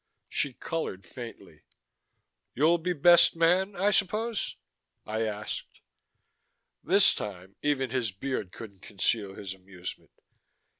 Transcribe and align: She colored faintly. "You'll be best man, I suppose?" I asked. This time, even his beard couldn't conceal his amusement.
She 0.29 0.53
colored 0.53 1.05
faintly. 1.05 1.61
"You'll 2.55 2.79
be 2.79 2.91
best 2.91 3.35
man, 3.35 3.75
I 3.75 3.91
suppose?" 3.91 4.55
I 5.05 5.21
asked. 5.21 5.79
This 6.83 7.13
time, 7.13 7.55
even 7.61 7.91
his 7.91 8.11
beard 8.11 8.51
couldn't 8.51 8.81
conceal 8.81 9.35
his 9.35 9.53
amusement. 9.53 10.09